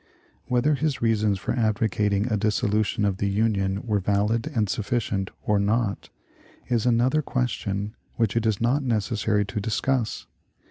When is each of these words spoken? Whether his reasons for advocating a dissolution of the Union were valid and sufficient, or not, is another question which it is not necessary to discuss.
Whether 0.47 0.73
his 0.73 0.99
reasons 1.03 1.37
for 1.37 1.53
advocating 1.53 2.25
a 2.25 2.35
dissolution 2.35 3.05
of 3.05 3.17
the 3.17 3.29
Union 3.29 3.83
were 3.83 3.99
valid 3.99 4.47
and 4.47 4.67
sufficient, 4.67 5.29
or 5.43 5.59
not, 5.59 6.09
is 6.67 6.87
another 6.87 7.21
question 7.21 7.95
which 8.15 8.35
it 8.35 8.47
is 8.47 8.59
not 8.59 8.81
necessary 8.81 9.45
to 9.45 9.61
discuss. 9.61 10.25